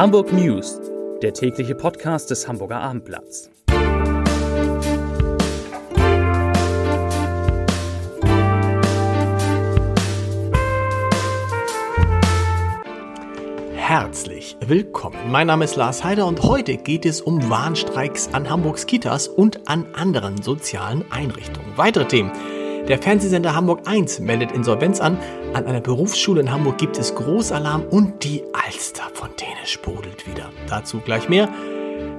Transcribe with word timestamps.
Hamburg 0.00 0.32
News, 0.32 0.80
der 1.20 1.34
tägliche 1.34 1.74
Podcast 1.74 2.30
des 2.30 2.48
Hamburger 2.48 2.80
Abendblatts. 2.80 3.50
Herzlich 13.74 14.56
willkommen. 14.64 15.18
Mein 15.30 15.48
Name 15.48 15.66
ist 15.66 15.76
Lars 15.76 16.02
Heider 16.02 16.26
und 16.26 16.44
heute 16.44 16.78
geht 16.78 17.04
es 17.04 17.20
um 17.20 17.50
Warnstreiks 17.50 18.32
an 18.32 18.48
Hamburgs 18.48 18.86
Kitas 18.86 19.28
und 19.28 19.68
an 19.68 19.86
anderen 19.92 20.40
sozialen 20.40 21.04
Einrichtungen. 21.12 21.76
Weitere 21.76 22.06
Themen. 22.06 22.32
Der 22.90 22.98
Fernsehsender 22.98 23.54
Hamburg 23.54 23.82
1 23.84 24.18
meldet 24.18 24.50
Insolvenz 24.50 24.98
an. 24.98 25.16
An 25.54 25.64
einer 25.64 25.80
Berufsschule 25.80 26.40
in 26.40 26.50
Hamburg 26.50 26.76
gibt 26.78 26.98
es 26.98 27.14
Großalarm 27.14 27.84
und 27.84 28.24
die 28.24 28.42
Alsterfontäne 28.52 29.64
sprudelt 29.64 30.26
wieder. 30.26 30.50
Dazu 30.68 30.98
gleich 30.98 31.28
mehr. 31.28 31.48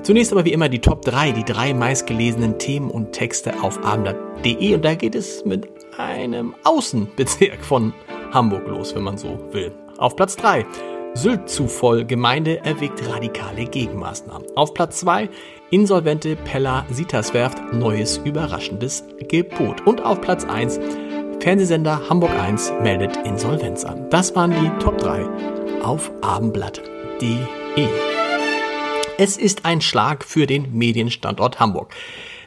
Zunächst 0.01 0.31
aber 0.31 0.45
wie 0.45 0.53
immer 0.53 0.69
die 0.69 0.79
Top 0.79 1.01
3, 1.01 1.33
die 1.33 1.43
drei 1.43 1.73
meistgelesenen 1.73 2.57
Themen 2.57 2.89
und 2.89 3.11
Texte 3.11 3.61
auf 3.61 3.83
abendblatt.de 3.83 4.75
und 4.75 4.85
da 4.85 4.95
geht 4.95 5.13
es 5.13 5.43
mit 5.43 5.67
einem 5.97 6.55
Außenbezirk 6.63 7.65
von 7.65 7.93
Hamburg 8.31 8.65
los, 8.65 8.95
wenn 8.95 9.03
man 9.03 9.17
so 9.17 9.37
will. 9.51 9.73
Auf 9.97 10.15
Platz 10.15 10.37
3 10.37 10.65
Sylt 11.13 11.49
zu 11.49 11.67
voll, 11.67 12.05
Gemeinde 12.05 12.63
erwägt 12.63 13.05
radikale 13.05 13.65
Gegenmaßnahmen. 13.65 14.47
Auf 14.55 14.73
Platz 14.73 15.01
2 15.01 15.29
Insolvente 15.69 16.37
Pella 16.37 16.85
Sitas-Werft, 16.89 17.73
neues 17.73 18.17
überraschendes 18.17 19.03
Gebot. 19.27 19.85
Und 19.85 20.01
auf 20.03 20.21
Platz 20.21 20.45
1 20.45 20.79
Fernsehsender 21.41 22.07
Hamburg 22.09 22.31
1 22.31 22.71
meldet 22.81 23.17
Insolvenz 23.25 23.83
an. 23.83 24.09
Das 24.09 24.35
waren 24.35 24.51
die 24.51 24.69
Top 24.83 24.97
3 24.99 25.81
auf 25.83 26.11
abendblatt.de. 26.21 27.87
Es 29.17 29.37
ist 29.37 29.65
ein 29.65 29.81
Schlag 29.81 30.23
für 30.23 30.47
den 30.47 30.73
Medienstandort 30.77 31.59
Hamburg. 31.59 31.93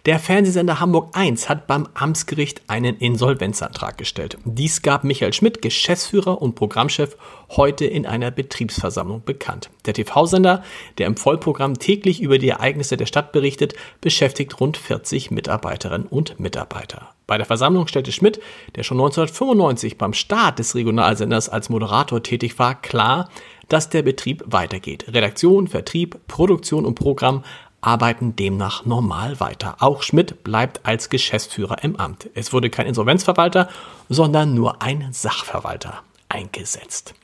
Der 0.06 0.19
Fernsehsender 0.19 0.80
Hamburg 0.80 1.16
1 1.16 1.48
hat 1.48 1.66
beim 1.66 1.88
Amtsgericht 1.94 2.60
einen 2.66 2.98
Insolvenzantrag 2.98 3.97
gestellt. 3.97 4.36
Dies 4.44 4.83
gab 4.83 5.02
Michael 5.02 5.33
Schmidt, 5.33 5.62
Geschäftsführer 5.62 6.42
und 6.42 6.56
Programmchef, 6.56 7.16
heute 7.48 7.86
in 7.86 8.05
einer 8.05 8.30
Betriebsversammlung 8.30 9.24
bekannt. 9.24 9.70
Der 9.86 9.94
TV-Sender, 9.94 10.62
der 10.98 11.06
im 11.06 11.16
Vollprogramm 11.16 11.78
täglich 11.78 12.20
über 12.20 12.36
die 12.36 12.50
Ereignisse 12.50 12.98
der 12.98 13.06
Stadt 13.06 13.33
berichtet, 13.33 13.77
beschäftigt 14.02 14.61
rund 14.61 14.77
40 14.77 15.30
Mitarbeiterinnen 15.30 16.06
und 16.06 16.39
Mitarbeiter. 16.39 17.08
Bei 17.27 17.39
der 17.39 17.46
Versammlung 17.46 17.86
stellte 17.86 18.12
Schmidt, 18.12 18.42
der 18.77 18.83
schon 18.83 18.98
1995 18.98 19.96
beim 19.96 20.12
Start 20.12 20.58
des 20.58 20.74
Regionalsenders 20.74 21.48
als 21.48 21.70
Moderator 21.70 22.22
tätig 22.22 22.58
war, 22.58 22.74
klar, 22.74 23.30
dass 23.70 23.89
der 23.89 24.02
Betrieb 24.02 24.44
weitergeht. 24.44 25.06
Redaktion, 25.08 25.66
Vertrieb, 25.66 26.18
Produktion 26.28 26.84
und 26.84 26.94
Programm 26.94 27.42
arbeiten 27.86 28.34
demnach 28.34 28.86
normal 28.86 29.40
weiter. 29.40 29.77
Auch 29.80 30.02
Schmidt 30.02 30.42
bleibt 30.42 30.86
als 30.86 31.10
Geschäftsführer 31.10 31.84
im 31.84 31.96
Amt. 31.96 32.30
Es 32.34 32.52
wurde 32.52 32.70
kein 32.70 32.86
Insolvenzverwalter, 32.86 33.68
sondern 34.08 34.54
nur 34.54 34.82
ein 34.82 35.08
Sachverwalter 35.12 36.02
eingesetzt. 36.28 37.14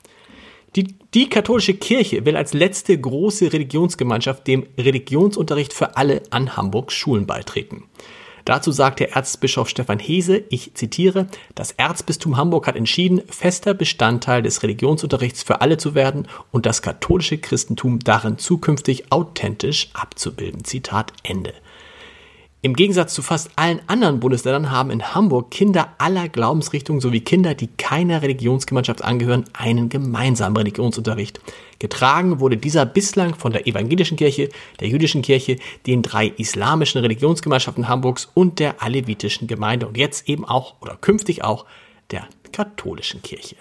Die, 0.75 0.95
die, 1.13 1.27
katholische 1.27 1.73
Kirche 1.73 2.25
will 2.25 2.37
als 2.37 2.53
letzte 2.53 2.97
große 2.97 3.51
Religionsgemeinschaft 3.51 4.47
dem 4.47 4.65
Religionsunterricht 4.77 5.73
für 5.73 5.97
alle 5.97 6.21
an 6.29 6.55
Hamburgs 6.55 6.93
Schulen 6.93 7.25
beitreten. 7.27 7.83
Dazu 8.45 8.71
sagte 8.71 9.11
Erzbischof 9.11 9.69
Stefan 9.69 9.99
Hese, 9.99 10.43
ich 10.49 10.73
zitiere, 10.73 11.27
das 11.55 11.71
Erzbistum 11.71 12.37
Hamburg 12.37 12.67
hat 12.67 12.75
entschieden, 12.75 13.21
fester 13.29 13.73
Bestandteil 13.73 14.41
des 14.41 14.63
Religionsunterrichts 14.63 15.43
für 15.43 15.61
alle 15.61 15.77
zu 15.77 15.95
werden 15.95 16.27
und 16.51 16.65
das 16.65 16.81
katholische 16.81 17.37
Christentum 17.37 17.99
darin 17.99 18.37
zukünftig 18.37 19.11
authentisch 19.11 19.89
abzubilden. 19.93 20.63
Zitat 20.63 21.13
Ende. 21.23 21.53
Im 22.63 22.75
Gegensatz 22.75 23.15
zu 23.15 23.23
fast 23.23 23.49
allen 23.55 23.81
anderen 23.87 24.19
Bundesländern 24.19 24.69
haben 24.69 24.91
in 24.91 25.15
Hamburg 25.15 25.49
Kinder 25.49 25.95
aller 25.97 26.29
Glaubensrichtungen 26.29 27.01
sowie 27.01 27.21
Kinder, 27.21 27.55
die 27.55 27.65
keiner 27.65 28.21
Religionsgemeinschaft 28.21 29.03
angehören, 29.03 29.45
einen 29.53 29.89
gemeinsamen 29.89 30.55
Religionsunterricht. 30.55 31.41
Getragen 31.79 32.39
wurde 32.39 32.57
dieser 32.57 32.85
bislang 32.85 33.33
von 33.33 33.51
der 33.51 33.65
evangelischen 33.65 34.15
Kirche, 34.15 34.49
der 34.79 34.89
jüdischen 34.89 35.23
Kirche, 35.23 35.57
den 35.87 36.03
drei 36.03 36.27
islamischen 36.27 37.01
Religionsgemeinschaften 37.01 37.87
Hamburgs 37.87 38.29
und 38.35 38.59
der 38.59 38.83
alevitischen 38.83 39.47
Gemeinde 39.47 39.87
und 39.87 39.97
jetzt 39.97 40.29
eben 40.29 40.45
auch 40.45 40.75
oder 40.81 40.97
künftig 40.97 41.43
auch 41.43 41.65
der 42.11 42.27
katholischen 42.51 43.23
Kirche. 43.23 43.55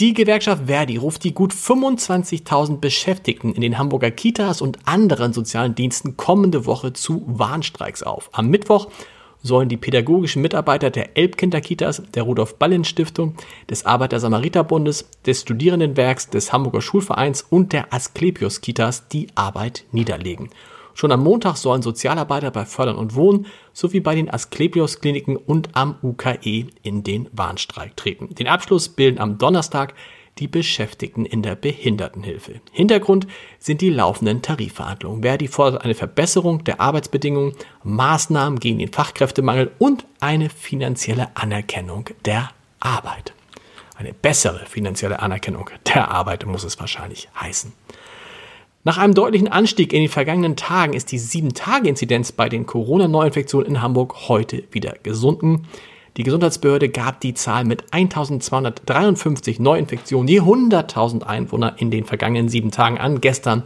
Die 0.00 0.14
Gewerkschaft 0.14 0.66
Verdi 0.66 0.96
ruft 0.96 1.24
die 1.24 1.34
gut 1.34 1.52
25.000 1.52 2.78
Beschäftigten 2.78 3.52
in 3.52 3.62
den 3.62 3.78
Hamburger 3.78 4.12
Kitas 4.12 4.60
und 4.60 4.78
anderen 4.84 5.32
sozialen 5.32 5.74
Diensten 5.74 6.16
kommende 6.16 6.66
Woche 6.66 6.92
zu 6.92 7.24
Warnstreiks 7.26 8.04
auf. 8.04 8.30
Am 8.32 8.46
Mittwoch 8.46 8.86
sollen 9.42 9.68
die 9.68 9.76
pädagogischen 9.76 10.40
Mitarbeiter 10.40 10.90
der 10.90 11.16
Elbkinderkitas, 11.16 12.04
der 12.14 12.22
Rudolf-Ballin-Stiftung, 12.22 13.34
des 13.68 13.86
Arbeiter-Samariter-Bundes, 13.86 15.08
des 15.26 15.40
Studierendenwerks, 15.40 16.30
des 16.30 16.52
Hamburger 16.52 16.80
Schulvereins 16.80 17.44
und 17.50 17.72
der 17.72 17.92
Asklepios-Kitas 17.92 19.08
die 19.08 19.26
Arbeit 19.34 19.82
niederlegen. 19.90 20.50
Schon 21.00 21.12
am 21.12 21.22
Montag 21.22 21.56
sollen 21.56 21.80
Sozialarbeiter 21.80 22.50
bei 22.50 22.66
Fördern 22.66 22.96
und 22.96 23.14
Wohnen 23.14 23.46
sowie 23.72 24.00
bei 24.00 24.16
den 24.16 24.28
Asklepios-Kliniken 24.28 25.36
und 25.36 25.68
am 25.76 25.94
UKE 26.02 26.66
in 26.82 27.04
den 27.04 27.28
Warnstreik 27.30 27.96
treten. 27.96 28.34
Den 28.34 28.48
Abschluss 28.48 28.88
bilden 28.88 29.20
am 29.20 29.38
Donnerstag 29.38 29.94
die 30.38 30.48
Beschäftigten 30.48 31.24
in 31.24 31.42
der 31.42 31.54
Behindertenhilfe. 31.54 32.60
Hintergrund 32.72 33.28
sind 33.60 33.80
die 33.80 33.90
laufenden 33.90 34.42
Tarifverhandlungen. 34.42 35.22
Verdi 35.22 35.46
fordert 35.46 35.84
eine 35.84 35.94
Verbesserung 35.94 36.64
der 36.64 36.80
Arbeitsbedingungen, 36.80 37.54
Maßnahmen 37.84 38.58
gegen 38.58 38.80
den 38.80 38.90
Fachkräftemangel 38.90 39.70
und 39.78 40.04
eine 40.18 40.50
finanzielle 40.50 41.28
Anerkennung 41.36 42.10
der 42.24 42.50
Arbeit. 42.80 43.34
Eine 43.94 44.14
bessere 44.14 44.66
finanzielle 44.66 45.20
Anerkennung 45.20 45.70
der 45.94 46.10
Arbeit 46.10 46.44
muss 46.44 46.64
es 46.64 46.80
wahrscheinlich 46.80 47.28
heißen. 47.40 47.72
Nach 48.88 48.96
einem 48.96 49.12
deutlichen 49.12 49.48
Anstieg 49.48 49.92
in 49.92 50.00
den 50.00 50.08
vergangenen 50.08 50.56
Tagen 50.56 50.94
ist 50.94 51.12
die 51.12 51.20
7-Tage-Inzidenz 51.20 52.32
bei 52.32 52.48
den 52.48 52.64
Corona-Neuinfektionen 52.64 53.68
in 53.68 53.82
Hamburg 53.82 54.28
heute 54.28 54.64
wieder 54.70 54.94
gesunken. 55.02 55.68
Die 56.16 56.22
Gesundheitsbehörde 56.22 56.88
gab 56.88 57.20
die 57.20 57.34
Zahl 57.34 57.66
mit 57.66 57.92
1253 57.92 59.58
Neuinfektionen 59.58 60.26
je 60.26 60.40
100.000 60.40 61.22
Einwohner 61.22 61.74
in 61.76 61.90
den 61.90 62.06
vergangenen 62.06 62.48
sieben 62.48 62.70
Tagen 62.70 62.96
an. 62.96 63.20
Gestern 63.20 63.62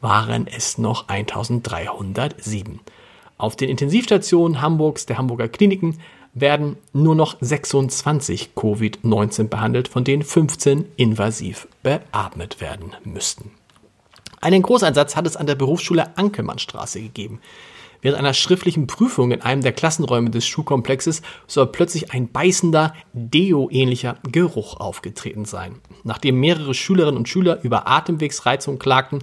waren 0.00 0.46
es 0.46 0.78
noch 0.78 1.06
1307. 1.06 2.80
Auf 3.36 3.56
den 3.56 3.68
Intensivstationen 3.68 4.62
Hamburgs, 4.62 5.04
der 5.04 5.18
Hamburger 5.18 5.48
Kliniken, 5.48 5.98
werden 6.32 6.78
nur 6.94 7.14
noch 7.14 7.36
26 7.42 8.52
Covid-19 8.56 9.48
behandelt, 9.48 9.88
von 9.88 10.04
denen 10.04 10.22
15 10.22 10.86
invasiv 10.96 11.68
beatmet 11.82 12.62
werden 12.62 12.96
müssten. 13.04 13.50
Einen 14.42 14.62
Großeinsatz 14.62 15.14
hat 15.14 15.24
es 15.28 15.36
an 15.36 15.46
der 15.46 15.54
Berufsschule 15.54 16.18
Ankelmannstraße 16.18 17.00
gegeben. 17.00 17.40
Während 18.00 18.18
einer 18.18 18.34
schriftlichen 18.34 18.88
Prüfung 18.88 19.30
in 19.30 19.40
einem 19.40 19.62
der 19.62 19.70
Klassenräume 19.70 20.30
des 20.30 20.48
Schulkomplexes 20.48 21.22
soll 21.46 21.68
plötzlich 21.68 22.12
ein 22.12 22.32
beißender, 22.32 22.92
Deo-ähnlicher 23.12 24.16
Geruch 24.32 24.80
aufgetreten 24.80 25.44
sein. 25.44 25.76
Nachdem 26.02 26.40
mehrere 26.40 26.74
Schülerinnen 26.74 27.18
und 27.18 27.28
Schüler 27.28 27.60
über 27.62 27.86
Atemwegsreizung 27.86 28.80
klagten, 28.80 29.20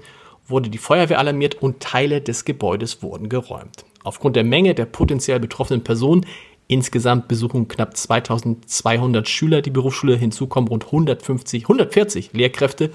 wurde 0.47 0.69
die 0.69 0.77
Feuerwehr 0.77 1.19
alarmiert 1.19 1.55
und 1.55 1.81
Teile 1.81 2.21
des 2.21 2.45
Gebäudes 2.45 3.03
wurden 3.03 3.27
geräumt. 3.27 3.83
Aufgrund 4.05 4.37
der 4.37 4.45
Menge 4.45 4.73
der 4.73 4.85
potenziell 4.85 5.41
betroffenen 5.41 5.83
Personen 5.83 6.25
Insgesamt 6.71 7.27
besuchen 7.27 7.67
knapp 7.67 7.97
2200 7.97 9.27
Schüler 9.27 9.63
die 9.63 9.71
Berufsschule, 9.71 10.15
hinzu 10.15 10.45
kommen 10.45 10.67
rund 10.67 10.85
150, 10.85 11.63
140 11.63 12.29
Lehrkräfte 12.33 12.91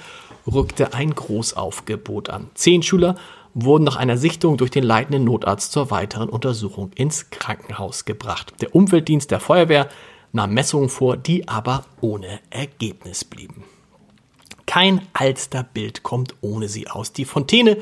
rückte 0.47 0.95
ein 0.95 1.13
Großaufgebot 1.13 2.31
an. 2.31 2.51
Zehn 2.55 2.85
Schüler 2.85 3.17
wurden 3.53 3.83
nach 3.83 3.97
einer 3.97 4.17
Sichtung 4.17 4.59
durch 4.59 4.71
den 4.71 4.85
leitenden 4.85 5.25
Notarzt 5.25 5.73
zur 5.73 5.91
weiteren 5.91 6.29
Untersuchung 6.29 6.93
ins 6.95 7.31
Krankenhaus 7.31 8.05
gebracht. 8.05 8.55
Der 8.61 8.77
Umweltdienst 8.77 9.33
der 9.33 9.41
Feuerwehr 9.41 9.89
nahm 10.31 10.55
Messungen 10.55 10.89
vor, 10.89 11.17
die 11.17 11.49
aber 11.49 11.85
ohne 12.01 12.39
Ergebnis 12.51 13.25
blieben. 13.25 13.65
Kein 14.67 15.01
Alsterbild 15.15 16.05
kommt 16.05 16.37
ohne 16.43 16.69
sie 16.69 16.89
aus. 16.89 17.13
Die 17.13 17.25
Fontäne 17.25 17.79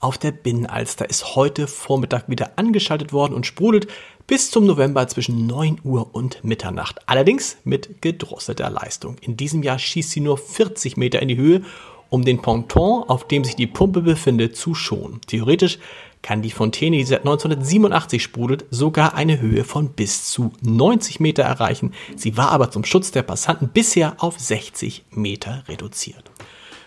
auf 0.00 0.18
der 0.18 0.32
Binnenalster 0.32 1.08
ist 1.08 1.36
heute 1.36 1.66
Vormittag 1.66 2.28
wieder 2.28 2.52
angeschaltet 2.56 3.12
worden 3.12 3.34
und 3.34 3.46
sprudelt 3.46 3.86
bis 4.26 4.50
zum 4.50 4.64
November 4.64 5.06
zwischen 5.08 5.46
9 5.46 5.80
Uhr 5.84 6.14
und 6.14 6.42
Mitternacht. 6.42 7.06
Allerdings 7.06 7.58
mit 7.64 8.00
gedrosselter 8.00 8.70
Leistung. 8.70 9.16
In 9.20 9.36
diesem 9.36 9.62
Jahr 9.62 9.78
schießt 9.78 10.10
sie 10.10 10.20
nur 10.20 10.38
40 10.38 10.96
Meter 10.96 11.20
in 11.20 11.28
die 11.28 11.36
Höhe 11.36 11.62
um 12.08 12.24
den 12.24 12.42
Ponton, 12.42 13.04
auf 13.04 13.28
dem 13.28 13.44
sich 13.44 13.56
die 13.56 13.68
Pumpe 13.68 14.02
befindet, 14.02 14.56
zu 14.56 14.74
schonen. 14.74 15.20
Theoretisch 15.26 15.78
kann 16.22 16.42
die 16.42 16.50
Fontäne, 16.50 16.96
die 16.96 17.04
seit 17.04 17.20
1987 17.20 18.22
sprudelt, 18.22 18.66
sogar 18.70 19.14
eine 19.14 19.40
Höhe 19.40 19.64
von 19.64 19.90
bis 19.90 20.24
zu 20.24 20.52
90 20.60 21.20
Meter 21.20 21.44
erreichen. 21.44 21.92
Sie 22.16 22.36
war 22.36 22.50
aber 22.50 22.70
zum 22.70 22.84
Schutz 22.84 23.10
der 23.10 23.22
Passanten 23.22 23.68
bisher 23.68 24.16
auf 24.18 24.38
60 24.38 25.04
Meter 25.10 25.62
reduziert. 25.68 26.29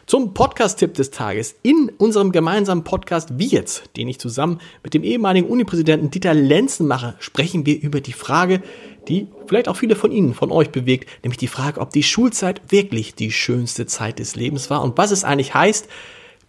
Zum 0.06 0.34
Podcast-Tipp 0.34 0.94
des 0.96 1.12
Tages. 1.12 1.56
In 1.64 1.90
unserem 1.98 2.34
gemeinsamen 2.34 2.84
Podcast 2.84 3.40
Wie 3.40 3.48
jetzt, 3.48 3.90
den 3.96 4.10
ich 4.10 4.20
zusammen 4.20 4.60
mit 4.84 4.94
dem 4.94 5.02
ehemaligen 5.02 5.48
Unipräsidenten 5.48 6.12
Dieter 6.12 6.34
Lenzen 6.34 6.88
mache, 6.88 7.16
sprechen 7.20 7.66
wir 7.66 7.82
über 7.82 8.02
die 8.02 8.12
Frage, 8.12 8.62
die 9.08 9.28
vielleicht 9.48 9.70
auch 9.70 9.78
viele 9.78 9.96
von 9.96 10.12
Ihnen, 10.12 10.34
von 10.34 10.52
euch 10.52 10.72
bewegt, 10.72 11.10
nämlich 11.24 11.38
die 11.38 11.48
Frage, 11.48 11.80
ob 11.80 11.92
die 11.92 12.04
Schulzeit 12.04 12.62
wirklich 12.68 13.16
die 13.16 13.32
schönste 13.32 13.86
Zeit 13.86 14.20
des 14.20 14.36
Lebens 14.36 14.70
war 14.70 14.84
und 14.84 14.98
was 14.98 15.12
es 15.12 15.24
eigentlich 15.24 15.54
heißt, 15.54 15.88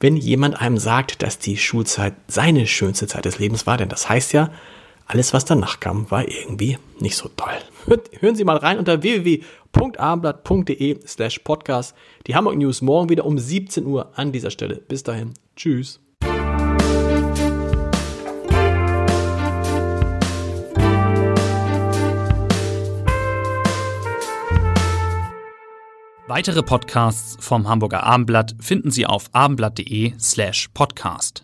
wenn 0.00 0.16
jemand 0.16 0.60
einem 0.60 0.78
sagt, 0.78 1.22
dass 1.22 1.38
die 1.38 1.56
Schulzeit 1.56 2.14
seine 2.26 2.66
schönste 2.66 3.06
Zeit 3.06 3.24
des 3.24 3.38
Lebens 3.38 3.68
war, 3.68 3.76
denn 3.76 3.88
das 3.88 4.08
heißt 4.08 4.32
ja, 4.32 4.50
alles, 5.06 5.32
was 5.32 5.44
danach 5.44 5.78
kam, 5.78 6.10
war 6.10 6.26
irgendwie 6.26 6.78
nicht 6.98 7.16
so 7.16 7.28
toll. 7.36 7.54
Hören 8.18 8.34
Sie 8.34 8.44
mal 8.44 8.56
rein 8.56 8.78
unter 8.78 9.04
www.abendblatt.de 9.74 11.00
slash 11.06 11.38
podcast. 11.40 11.94
Die 12.26 12.34
Hamburg 12.34 12.56
News 12.56 12.82
morgen 12.82 13.08
wieder 13.08 13.26
um 13.26 13.38
17 13.38 13.86
Uhr 13.86 14.10
an 14.14 14.32
dieser 14.32 14.50
Stelle. 14.50 14.76
Bis 14.76 15.02
dahin. 15.02 15.34
Tschüss. 15.56 16.00
Weitere 26.26 26.62
Podcasts 26.62 27.36
vom 27.38 27.68
Hamburger 27.68 28.02
Abendblatt 28.02 28.56
finden 28.58 28.90
Sie 28.90 29.06
auf 29.06 29.28
abendblatt.de 29.32 30.14
slash 30.18 30.68
podcast. 30.72 31.43